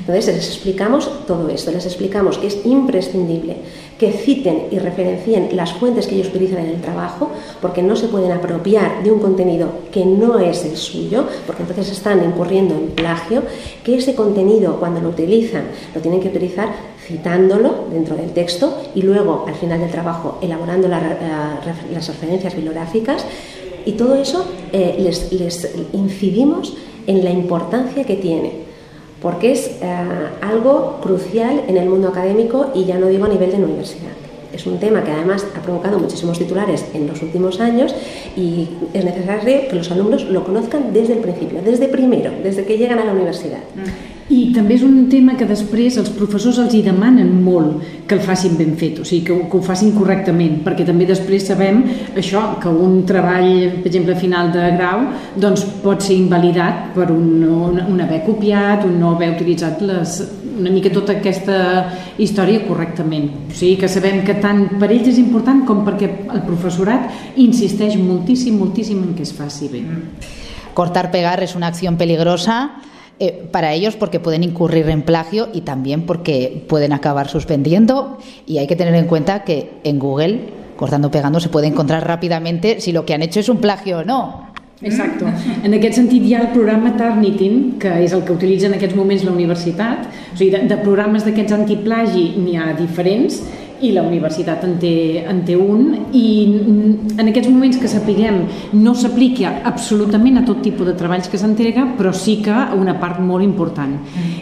Entonces 0.07 0.35
les 0.35 0.47
explicamos 0.49 1.09
todo 1.25 1.49
esto, 1.49 1.71
les 1.71 1.85
explicamos 1.87 2.37
que 2.37 2.45
es 2.45 2.63
imprescindible 2.63 3.57
que 3.97 4.11
citen 4.11 4.67
y 4.69 4.77
referencien 4.77 5.55
las 5.55 5.73
fuentes 5.73 6.05
que 6.05 6.13
ellos 6.13 6.27
utilizan 6.27 6.59
en 6.59 6.75
el 6.75 6.81
trabajo, 6.81 7.31
porque 7.59 7.81
no 7.81 7.95
se 7.95 8.07
pueden 8.07 8.31
apropiar 8.31 9.03
de 9.03 9.11
un 9.11 9.19
contenido 9.19 9.69
que 9.91 10.05
no 10.05 10.37
es 10.37 10.63
el 10.63 10.77
suyo, 10.77 11.25
porque 11.47 11.63
entonces 11.63 11.91
están 11.91 12.23
incurriendo 12.23 12.75
en 12.75 12.91
plagio, 12.91 13.41
que 13.83 13.95
ese 13.95 14.13
contenido 14.13 14.79
cuando 14.79 15.01
lo 15.01 15.09
utilizan 15.09 15.63
lo 15.95 16.01
tienen 16.01 16.21
que 16.21 16.27
utilizar 16.27 16.69
citándolo 17.01 17.85
dentro 17.91 18.15
del 18.15 18.31
texto 18.31 18.77
y 18.93 19.01
luego 19.01 19.45
al 19.47 19.55
final 19.55 19.79
del 19.79 19.89
trabajo 19.91 20.37
elaborando 20.41 20.87
las 20.87 22.07
referencias 22.07 22.53
bibliográficas. 22.53 23.25
Y 23.85 23.93
todo 23.93 24.15
eso 24.15 24.45
eh, 24.71 24.97
les 24.99 25.73
incidimos 25.93 26.75
en 27.07 27.23
la 27.23 27.29
importancia 27.31 28.03
que 28.03 28.15
tiene 28.15 28.64
porque 29.25 29.53
es 29.53 29.71
eh, 29.81 29.95
algo 30.39 30.99
crucial 31.01 31.63
en 31.67 31.77
el 31.77 31.89
mundo 31.89 32.09
académico 32.09 32.69
y 32.75 32.85
ya 32.85 32.99
no 32.99 33.07
digo 33.07 33.25
a 33.25 33.27
nivel 33.27 33.49
de 33.49 33.57
universidad. 33.57 34.11
Es 34.53 34.67
un 34.67 34.79
tema 34.79 35.03
que 35.03 35.09
además 35.09 35.47
ha 35.57 35.61
provocado 35.63 35.97
muchísimos 35.97 36.37
titulares 36.37 36.85
en 36.93 37.07
los 37.07 37.23
últimos 37.23 37.59
años 37.59 37.95
y 38.37 38.69
es 38.93 39.03
necesario 39.03 39.67
que 39.67 39.75
los 39.77 39.89
alumnos 39.89 40.25
lo 40.25 40.43
conozcan 40.43 40.93
desde 40.93 41.13
el 41.13 41.19
principio, 41.21 41.59
desde 41.63 41.87
primero, 41.87 42.33
desde 42.43 42.65
que 42.65 42.77
llegan 42.77 42.99
a 42.99 43.05
la 43.05 43.13
universidad. 43.13 43.61
Mm. 43.73 44.14
I 44.35 44.49
també 44.55 44.75
és 44.75 44.83
un 44.83 45.05
tema 45.11 45.35
que 45.39 45.47
després 45.47 45.95
els 46.01 46.09
professors 46.17 46.57
els 46.59 46.73
hi 46.75 46.81
demanen 46.83 47.29
molt 47.43 47.83
que 48.09 48.17
el 48.17 48.23
facin 48.25 48.57
ben 48.59 48.73
fet, 48.79 48.99
o 48.99 49.05
sigui, 49.07 49.23
que, 49.27 49.35
que 49.49 49.57
ho 49.57 49.61
facin 49.63 49.93
correctament, 49.95 50.57
perquè 50.65 50.85
també 50.87 51.07
després 51.07 51.45
sabem 51.47 51.83
això, 52.17 52.41
que 52.61 52.69
un 52.69 52.97
treball, 53.07 53.79
per 53.79 53.91
exemple, 53.91 54.17
final 54.19 54.51
de 54.53 54.65
grau, 54.75 55.05
doncs 55.39 55.63
pot 55.83 56.03
ser 56.03 56.17
invalidat 56.17 56.89
per 56.97 57.07
un, 57.13 57.29
un, 57.45 57.79
un 57.85 58.01
haver 58.03 58.23
copiat, 58.25 58.83
un 58.87 58.97
no 58.99 59.13
haver 59.15 59.31
utilitzat 59.37 59.83
les, 59.85 60.17
una 60.55 60.73
mica 60.73 60.91
tota 60.93 61.15
aquesta 61.19 61.59
història 62.21 62.63
correctament. 62.67 63.29
O 63.49 63.55
sigui, 63.55 63.77
que 63.81 63.91
sabem 63.91 64.23
que 64.27 64.37
tant 64.43 64.65
per 64.81 64.89
ells 64.89 65.13
és 65.13 65.21
important 65.21 65.63
com 65.67 65.83
perquè 65.87 66.09
el 66.25 66.43
professorat 66.47 67.37
insisteix 67.41 67.95
moltíssim, 67.99 68.57
moltíssim 68.59 69.03
en 69.03 69.15
que 69.15 69.23
es 69.27 69.33
faci 69.35 69.71
bé. 69.71 69.85
Cortar 70.75 71.07
pegar 71.11 71.37
és 71.43 71.55
una 71.55 71.71
acció 71.71 71.93
peligrosa 71.95 72.65
Eh, 73.17 73.47
para 73.49 73.71
ellos 73.71 73.95
porque 73.95 74.19
pueden 74.19 74.43
incurrir 74.43 74.89
en 74.89 75.01
plagio 75.01 75.47
y 75.53 75.61
también 75.61 76.01
porque 76.01 76.65
pueden 76.67 76.91
acabar 76.91 77.29
suspendiendo 77.29 78.17
y 78.45 78.57
hay 78.57 78.67
que 78.67 78.75
tener 78.75 78.93
en 78.93 79.05
cuenta 79.05 79.45
que 79.45 79.71
en 79.85 79.99
Google, 79.99 80.49
cortando 80.75 81.09
pegando, 81.11 81.39
se 81.39 81.47
puede 81.47 81.67
encontrar 81.67 82.05
rápidamente 82.05 82.81
si 82.81 82.91
lo 82.91 83.05
que 83.05 83.13
han 83.13 83.21
hecho 83.21 83.39
es 83.39 83.47
un 83.47 83.59
plagio 83.59 83.99
o 83.99 84.03
no. 84.03 84.45
Exacte. 84.81 85.23
En 85.63 85.73
aquest 85.73 85.95
sentit 85.95 86.25
hi 86.27 86.33
ha 86.35 86.41
el 86.43 86.49
programa 86.51 86.91
Turnitin, 86.99 87.77
que 87.79 87.93
és 88.03 88.11
el 88.11 88.25
que 88.27 88.33
utilitza 88.35 88.67
en 88.67 88.75
aquests 88.75 88.97
moments 88.97 89.23
la 89.23 89.31
universitat. 89.31 90.09
O 90.33 90.35
sigui, 90.35 90.51
de, 90.51 90.65
de 90.67 90.77
programes 90.83 91.23
d'aquests 91.23 91.55
antiplagi 91.55 92.33
n'hi 92.35 92.57
ha 92.59 92.73
diferents 92.75 93.39
i 93.81 93.91
la 93.95 94.03
universitat 94.05 94.63
en 94.67 94.77
té, 94.79 94.95
en 95.27 95.41
té 95.47 95.55
un 95.59 95.87
i 96.15 96.25
en 97.17 97.27
aquests 97.27 97.49
moments 97.51 97.79
que 97.81 97.91
sapiguem 97.91 98.41
no 98.73 98.95
s'aplica 98.95 99.57
absolutament 99.67 100.39
a 100.39 100.45
tot 100.47 100.63
tipus 100.65 100.87
de 100.87 100.95
treballs 100.97 101.29
que 101.31 101.39
s'entrega 101.41 101.87
però 101.97 102.13
sí 102.15 102.39
que 102.45 102.55
a 102.55 102.73
una 102.77 102.97
part 102.99 103.19
molt 103.19 103.43
important. 103.43 103.97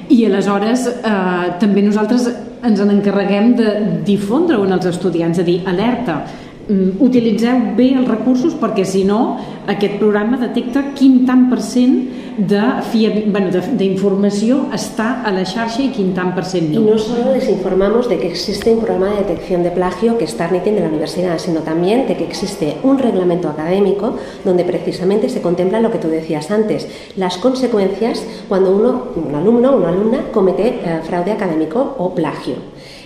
I 0.10 0.25
aleshores 0.28 0.88
eh, 0.94 1.54
també 1.60 1.84
nosaltres 1.86 2.30
ens 2.63 2.80
en 2.80 2.94
encarreguem 2.94 3.54
de 3.60 3.74
difondre-ho 4.08 4.63
en 4.63 4.78
els 4.78 4.88
estudiants, 4.88 5.38
de 5.38 5.44
dir 5.44 5.60
alerta, 5.68 6.22
mm, 6.24 6.42
utilitzeu 6.70 7.74
bé 7.75 7.89
els 7.98 8.08
recursos 8.08 8.53
perquè 8.55 8.86
si 8.88 9.03
no 9.03 9.36
aquest 9.67 9.98
programa 10.00 10.38
detecta 10.39 10.93
quin 10.96 11.25
tant 11.27 11.50
per 11.51 11.60
cent 11.63 12.24
d'informació 12.34 14.55
bueno, 14.58 14.74
està 14.74 15.22
a 15.27 15.32
la 15.36 15.43
xarxa 15.46 15.84
i 15.84 15.91
quin 15.93 16.15
tant 16.15 16.34
per 16.34 16.46
cent 16.48 16.72
no. 16.72 16.82
Y 16.82 16.86
no 16.86 16.98
solo 16.98 17.34
les 17.34 17.48
informamos 17.50 18.10
de 18.10 18.17
que 18.17 18.27
existe 18.27 18.74
un 18.74 18.79
programa 18.79 19.12
de 19.12 19.17
detección 19.24 19.62
de 19.62 19.70
plagio 19.72 20.17
que 20.17 20.25
está 20.25 20.50
NITIN 20.50 20.75
de 20.75 20.82
la 20.82 20.88
universidad, 20.88 21.38
sino 21.38 21.62
también 21.62 22.08
de 22.08 22.15
que 22.15 22.24
existe 22.24 22.77
un 22.84 22.98
reglamento 22.98 23.50
académico 23.50 24.15
donde 24.43 24.63
precisamente 24.63 25.29
se 25.29 25.41
contempla 25.41 25.82
lo 25.82 25.91
que 25.91 26.00
tú 26.00 26.08
decías 26.08 26.50
antes, 26.50 26.88
las 27.17 27.38
consecuencias 27.38 28.24
cuando 28.48 28.75
uno, 28.75 29.10
un 29.15 29.36
alumno 29.36 29.72
o 29.72 29.77
una 29.77 29.89
alumna 29.89 30.32
comete 30.32 30.67
eh, 30.67 31.01
fraude 31.03 31.34
académico 31.34 31.96
o 31.98 32.15
plagio. 32.15 32.55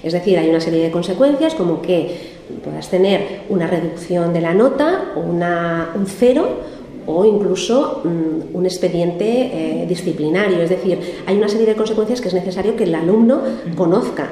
Es 0.04 0.14
decir, 0.14 0.38
hay 0.38 0.50
una 0.50 0.62
serie 0.62 0.84
de 0.84 0.92
consecuencias 0.92 1.56
como 1.56 1.82
que 1.82 2.37
puedas 2.63 2.89
tener 2.89 3.42
una 3.50 3.68
reducción 3.68 4.34
de 4.34 4.42
la 4.42 4.54
nota 4.54 5.13
una, 5.16 5.92
un 5.96 6.06
cero 6.06 6.77
o 7.06 7.25
incluso 7.25 8.01
mm, 8.04 8.56
un 8.56 8.66
expediente 8.66 9.25
eh, 9.25 9.86
disciplinario. 9.88 10.62
Es 10.62 10.70
decir, 10.70 11.00
hay 11.25 11.38
una 11.38 11.48
serie 11.48 11.66
de 11.66 11.75
consecuencias 11.75 12.22
que 12.22 12.27
es 12.27 12.34
necesario 12.34 12.75
que 12.75 12.84
el 12.84 12.94
alumno 12.96 13.42
conozca. 13.75 14.30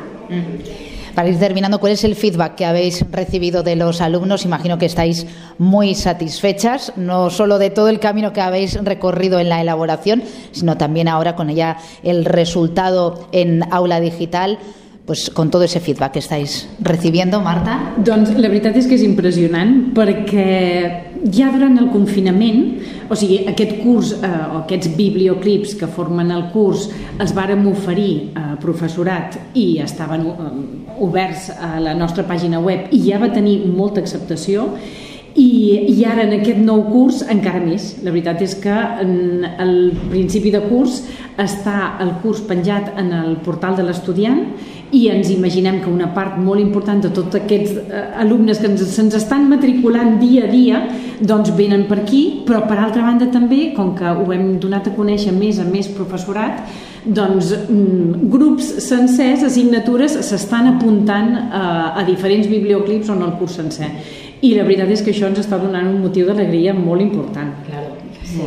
Para 1.15 1.29
ir 1.29 1.39
terminando, 1.39 1.79
¿cuál 1.79 1.93
es 1.93 2.03
el 2.03 2.13
feedback 2.13 2.55
que 2.55 2.65
habéis 2.65 3.09
recibido 3.09 3.63
de 3.63 3.77
los 3.77 4.01
alumnos? 4.01 4.43
Imagino 4.43 4.77
que 4.77 4.85
estáis 4.85 5.25
muy 5.57 5.95
satisfechas, 5.95 6.91
no 6.97 7.29
solo 7.29 7.57
de 7.57 7.69
todo 7.69 7.87
el 7.87 8.01
camino 8.01 8.33
que 8.33 8.41
habéis 8.41 8.83
recorrido 8.83 9.39
en 9.39 9.47
la 9.47 9.61
elaboración, 9.61 10.23
sino 10.51 10.77
también 10.77 11.07
ahora 11.07 11.37
con 11.37 11.49
ella 11.49 11.77
el 12.03 12.25
resultado 12.25 13.29
en 13.31 13.63
aula 13.71 14.01
digital. 14.01 14.59
Pues, 15.05 15.29
con 15.29 15.51
todo 15.51 15.63
ese 15.63 15.79
feedback 15.79 16.13
que 16.13 16.19
estáis 16.19 16.67
recibiendo, 16.79 17.41
Marta? 17.41 17.93
Doncs 17.97 18.33
la 18.37 18.49
veritat 18.49 18.77
és 18.79 18.87
que 18.89 18.97
és 18.97 19.05
impressionant 19.05 19.91
perquè 19.95 20.49
ja 21.33 21.49
durant 21.53 21.77
el 21.81 21.89
confinament, 21.93 22.61
o 23.09 23.17
sigui, 23.17 23.43
aquest 23.49 23.77
curs 23.83 24.13
eh, 24.17 24.25
o 24.25 24.61
aquests 24.63 24.91
biblioclips 24.97 25.75
que 25.79 25.89
formen 25.89 26.33
el 26.33 26.49
curs 26.53 26.89
els 27.21 27.33
vàrem 27.37 27.65
oferir 27.69 28.31
a 28.37 28.55
professorat 28.61 29.37
i 29.53 29.79
estaven 29.83 30.27
eh, 30.29 30.51
oberts 31.05 31.51
a 31.53 31.75
la 31.83 31.95
nostra 31.97 32.25
pàgina 32.27 32.61
web 32.63 32.89
i 32.95 33.01
ja 33.07 33.21
va 33.21 33.33
tenir 33.33 33.61
molta 33.69 34.01
acceptació 34.01 34.71
i, 35.35 35.47
i 35.91 36.05
ara 36.07 36.23
en 36.23 36.37
aquest 36.37 36.61
nou 36.63 36.85
curs 36.87 37.19
encara 37.27 37.59
més. 37.63 37.95
La 38.05 38.13
veritat 38.13 38.41
és 38.45 38.55
que 38.63 38.75
en 39.03 39.43
el 39.43 39.75
principi 40.07 40.53
de 40.53 40.63
curs 40.69 41.01
està 41.41 41.97
el 42.03 42.15
curs 42.23 42.39
penjat 42.47 42.93
en 43.01 43.11
el 43.11 43.35
portal 43.43 43.75
de 43.75 43.83
l'estudiant 43.83 44.45
i 44.95 45.07
ens 45.11 45.31
imaginem 45.33 45.81
que 45.83 45.91
una 45.91 46.07
part 46.15 46.37
molt 46.39 46.61
important 46.61 47.01
de 47.03 47.11
tots 47.11 47.35
aquests 47.35 47.75
eh, 47.81 48.03
alumnes 48.21 48.61
que 48.61 48.69
se'ns 48.77 49.17
estan 49.17 49.49
matriculant 49.49 50.19
dia 50.21 50.45
a 50.45 50.51
dia 50.51 50.81
doncs 51.19 51.51
venen 51.57 51.85
per 51.89 52.01
aquí, 52.03 52.23
però 52.47 52.63
per 52.69 52.77
altra 52.79 53.03
banda 53.03 53.27
també, 53.33 53.73
com 53.75 53.93
que 53.97 54.07
ho 54.07 54.27
hem 54.31 54.55
donat 54.61 54.87
a 54.87 54.95
conèixer 54.95 55.33
més 55.35 55.59
a 55.59 55.67
més 55.67 55.89
professorat, 55.91 56.63
doncs 57.05 57.51
mm, 57.55 58.29
grups 58.33 58.69
sencers, 58.85 59.43
assignatures, 59.45 60.17
s'estan 60.25 60.71
apuntant 60.75 61.33
a, 61.35 61.65
a 61.99 62.05
diferents 62.07 62.47
biblioclips 62.51 63.11
on 63.13 63.25
el 63.25 63.35
curs 63.39 63.59
sencer. 63.59 63.91
I 64.41 64.53
la 64.55 64.63
veritat 64.63 64.91
és 64.91 65.01
que 65.01 65.11
això 65.15 65.29
ens 65.31 65.39
està 65.39 65.59
donant 65.61 65.87
un 65.87 66.01
motiu 66.03 66.27
d'alegria 66.27 66.73
molt 66.73 67.01
important. 67.01 67.53
Claro. 67.67 67.95
Sí. 68.25 68.41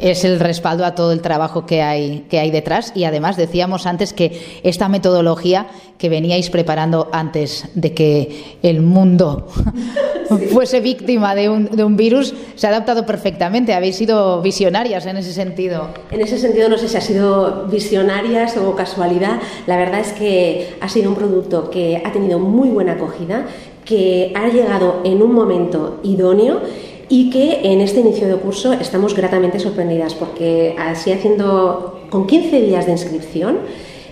Es 0.00 0.24
el 0.24 0.40
respaldo 0.40 0.86
a 0.86 0.94
todo 0.94 1.12
el 1.12 1.20
trabajo 1.20 1.66
que 1.66 1.82
hay, 1.82 2.24
que 2.30 2.38
hay 2.38 2.50
detrás. 2.50 2.92
Y 2.94 3.04
además 3.04 3.36
decíamos 3.36 3.86
antes 3.86 4.14
que 4.14 4.60
esta 4.62 4.88
metodología 4.88 5.66
que 5.98 6.08
veníais 6.08 6.48
preparando 6.48 7.10
antes 7.12 7.68
de 7.74 7.92
que 7.92 8.56
el 8.62 8.80
mundo 8.80 9.46
fuese 10.52 10.80
víctima 10.80 11.34
de 11.34 11.50
un, 11.50 11.66
de 11.66 11.84
un, 11.84 11.98
virus 11.98 12.32
se 12.54 12.66
ha 12.66 12.70
adaptado 12.70 13.04
perfectamente. 13.04 13.74
Habéis 13.74 13.96
sido 13.96 14.40
visionarias 14.40 15.04
en 15.04 15.18
ese 15.18 15.34
sentido. 15.34 15.88
En 16.10 16.22
ese 16.22 16.38
sentido 16.38 16.70
no 16.70 16.78
sé 16.78 16.88
si 16.88 16.96
ha 16.96 17.02
sido 17.02 17.66
visionarias 17.66 18.56
o 18.56 18.74
casualidad. 18.74 19.38
La 19.66 19.76
verdad 19.76 20.00
es 20.00 20.12
que 20.12 20.76
ha 20.80 20.88
sido 20.88 21.10
un 21.10 21.16
producto 21.16 21.68
que 21.68 22.00
ha 22.02 22.10
tenido 22.10 22.38
muy 22.38 22.70
buena 22.70 22.92
acogida, 22.92 23.46
que 23.90 24.32
ha 24.36 24.48
llegado 24.48 25.00
en 25.02 25.20
un 25.20 25.34
momento 25.34 25.98
idóneo 26.04 26.60
y 27.08 27.28
que 27.30 27.72
en 27.72 27.80
este 27.80 27.98
inicio 27.98 28.28
de 28.28 28.36
curso 28.36 28.72
estamos 28.72 29.16
gratamente 29.16 29.58
sorprendidas 29.58 30.14
porque 30.14 30.76
así 30.78 31.10
haciendo 31.10 32.02
con 32.08 32.28
15 32.28 32.60
días 32.60 32.86
de 32.86 32.92
inscripción 32.92 33.58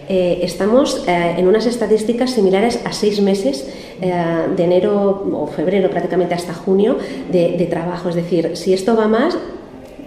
eh, 0.09 0.41
estamos 0.43 1.05
eh, 1.07 1.37
en 1.39 1.47
unas 1.47 1.67
estadísticas 1.67 2.33
similares 2.33 2.81
a 2.85 2.93
seis 2.93 3.21
meses 3.21 3.69
de 4.01 4.65
enero 4.65 5.29
o 5.33 5.47
febrero 5.49 5.91
prácticamente 5.91 6.33
hasta 6.33 6.55
junio 6.55 6.99
de 7.33 7.67
trabajo. 7.69 8.09
Es 8.09 8.15
decir, 8.15 8.57
si 8.57 8.73
esto 8.73 8.95
va 8.95 9.09
más, 9.09 9.37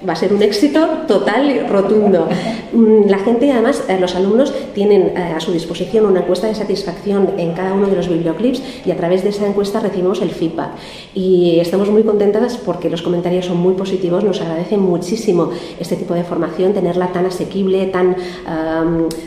va 0.08 0.14
a 0.14 0.16
ser 0.16 0.34
un 0.34 0.42
éxito 0.42 0.88
total 1.08 1.50
y 1.50 1.60
rotundo. 1.60 2.28
Mm, 2.74 3.10
la 3.10 3.20
gente, 3.20 3.52
además, 3.52 3.84
eh, 3.88 3.98
los 4.00 4.16
alumnos 4.16 4.54
tienen 4.74 5.14
eh, 5.16 5.34
a 5.36 5.40
su 5.40 5.52
disposición 5.52 6.06
una 6.06 6.22
encuesta 6.22 6.48
de 6.48 6.56
satisfacción 6.56 7.34
en 7.38 7.54
cada 7.54 7.74
uno 7.74 7.88
de 7.88 7.96
los 7.96 8.08
videoclips 8.08 8.62
y 8.86 8.92
a 8.92 8.98
través 8.98 9.24
de 9.24 9.30
esa 9.30 9.46
encuesta 9.46 9.80
recibimos 9.80 10.22
el 10.22 10.32
feedback. 10.32 10.72
Y 11.14 11.60
estamos 11.60 11.90
muy 11.90 12.04
contentas 12.04 12.58
porque 12.58 12.90
los 12.90 13.02
comentarios 13.02 13.46
son 13.46 13.58
muy 13.58 13.74
positivos, 13.74 14.24
nos 14.24 14.42
agradece 14.42 14.78
muchísimo 14.78 15.52
este 15.80 15.96
tipo 15.96 16.14
de 16.14 16.24
formación, 16.24 16.74
tenerla 16.74 17.08
tan 17.08 17.26
asequible, 17.26 17.88
tan, 17.88 18.16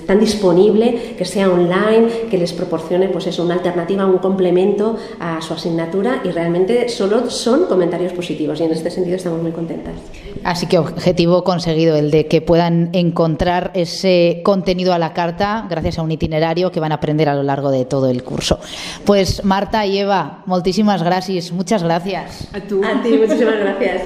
tan 0.07 0.21
disponible, 0.21 1.15
que 1.17 1.25
sea 1.25 1.51
online, 1.51 2.09
que 2.31 2.39
les 2.39 2.53
proporcione 2.53 3.09
pues 3.09 3.27
eso, 3.27 3.43
una 3.43 3.55
alternativa, 3.55 4.07
un 4.07 4.19
complemento 4.19 4.97
a 5.21 5.41
su 5.41 5.55
asignatura 5.55 6.21
y 6.25 6.31
realmente 6.31 6.89
solo 6.89 7.31
son 7.31 7.67
comentarios 7.67 8.13
positivos 8.13 8.61
y 8.61 8.65
en 8.65 8.73
este 8.73 8.91
sentido 8.91 9.17
estamos 9.17 9.43
muy 9.43 9.53
contentas. 9.53 9.95
Así 10.43 10.64
que 10.67 10.79
objetivo 10.79 11.45
conseguido, 11.45 11.97
el 11.97 12.11
de 12.11 12.27
que 12.27 12.41
puedan 12.41 12.91
encontrar 12.93 13.71
ese 13.75 14.41
contenido 14.45 14.93
a 14.93 14.99
la 14.99 15.13
carta 15.13 15.67
gracias 15.69 15.99
a 15.99 16.03
un 16.03 16.13
itinerario 16.13 16.71
que 16.71 16.81
van 16.81 16.93
a 16.93 16.97
aprender 16.97 17.29
a 17.29 17.35
lo 17.35 17.43
largo 17.43 17.71
de 17.71 17.85
todo 17.85 18.09
el 18.11 18.23
curso. 18.23 18.59
Pues 19.05 19.45
Marta 19.45 19.87
y 19.87 19.99
Eva, 19.99 20.43
moltíssimes 20.47 21.03
gràcies, 21.03 21.53
muchas 21.53 21.83
gracias. 21.83 22.49
A 22.53 22.61
tu. 22.61 22.83
A 22.85 23.03
ti, 23.03 23.19
muchísimas 23.19 23.59
gracias. 23.59 24.03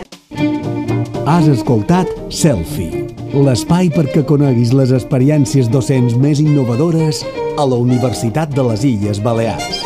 Has 1.29 1.45
escoltat 1.47 2.09
Selfie, 2.33 3.05
l'espai 3.37 3.91
perquè 3.93 4.23
coneguis 4.25 4.73
les 4.73 4.95
experiències 4.97 5.69
docents 5.69 6.17
més 6.17 6.41
innovadores 6.41 7.21
a 7.59 7.67
la 7.69 7.77
Universitat 7.77 8.55
de 8.57 8.65
les 8.71 8.87
Illes 8.89 9.21
Balears. 9.21 9.83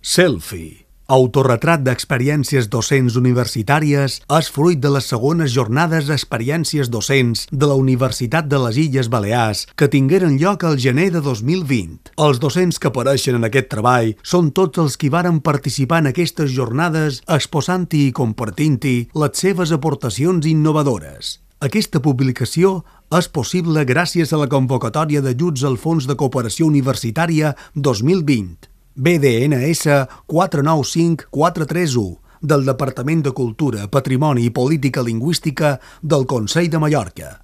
Selfie 0.00 0.89
Autorretrat 1.10 1.80
d'experiències 1.82 2.68
docents 2.70 3.16
universitàries 3.18 4.20
és 4.36 4.50
fruit 4.54 4.78
de 4.78 4.92
les 4.94 5.08
segones 5.10 5.50
jornades 5.50 6.06
d'experiències 6.06 6.86
docents 6.86 7.48
de 7.50 7.66
la 7.66 7.74
Universitat 7.80 8.46
de 8.46 8.60
les 8.62 8.78
Illes 8.78 9.08
Balears 9.10 9.64
que 9.74 9.88
tingueren 9.90 10.38
lloc 10.38 10.62
al 10.62 10.78
gener 10.78 11.08
de 11.10 11.24
2020. 11.24 12.14
Els 12.14 12.38
docents 12.38 12.78
que 12.78 12.92
apareixen 12.92 13.40
en 13.40 13.48
aquest 13.50 13.72
treball 13.74 14.14
són 14.22 14.52
tots 14.54 14.78
els 14.78 14.94
qui 14.94 15.10
varen 15.10 15.42
participar 15.42 16.04
en 16.04 16.12
aquestes 16.12 16.54
jornades 16.54 17.24
exposant-hi 17.26 18.06
i 18.06 18.14
compartint-hi 18.22 18.96
les 19.18 19.46
seves 19.46 19.74
aportacions 19.74 20.46
innovadores. 20.46 21.40
Aquesta 21.58 21.98
publicació 21.98 22.84
és 23.18 23.26
possible 23.26 23.82
gràcies 23.82 24.30
a 24.30 24.38
la 24.38 24.46
convocatòria 24.46 25.26
d'ajuts 25.26 25.66
al 25.66 25.74
Fons 25.74 26.06
de 26.06 26.14
Cooperació 26.14 26.70
Universitària 26.70 27.56
2020 27.74 28.69
BDNS 29.00 29.88
495431 30.26 32.18
del 32.42 32.66
Departament 32.66 33.24
de 33.24 33.32
Cultura, 33.32 33.88
Patrimoni 33.88 34.44
i 34.44 34.50
Política 34.50 35.02
Lingüística 35.02 35.80
del 36.02 36.26
Consell 36.26 36.68
de 36.68 36.78
Mallorca. 36.78 37.40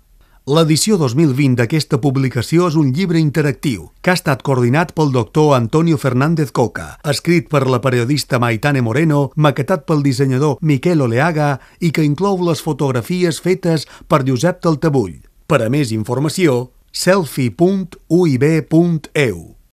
L'edició 0.46 0.96
2020 1.00 1.56
d'aquesta 1.58 1.98
publicació 1.98 2.68
és 2.68 2.76
un 2.76 2.92
llibre 2.92 3.18
interactiu 3.18 3.90
que 4.04 4.10
ha 4.12 4.18
estat 4.20 4.42
coordinat 4.44 4.92
pel 4.92 5.12
doctor 5.16 5.56
Antonio 5.56 5.96
Fernández 5.96 6.52
Coca, 6.52 7.00
escrit 7.08 7.48
per 7.48 7.66
la 7.66 7.80
periodista 7.80 8.38
Maitane 8.38 8.84
Moreno, 8.84 9.32
maquetat 9.34 9.88
pel 9.88 10.04
dissenyador 10.04 10.60
Miquel 10.60 11.00
Oleaga 11.08 11.58
i 11.80 11.90
que 11.90 12.04
inclou 12.04 12.36
les 12.44 12.60
fotografies 12.60 13.40
fetes 13.40 13.88
per 14.06 14.28
Josep 14.28 14.60
Taltabull. 14.60 15.24
Per 15.48 15.64
a 15.64 15.72
més 15.72 15.88
informació, 15.96 16.68
selfie.uib.eu 16.92 19.55